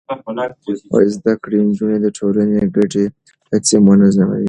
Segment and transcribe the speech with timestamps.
[1.15, 3.05] زده کړې نجونې د ټولنې ګډې
[3.51, 4.39] هڅې منظموي.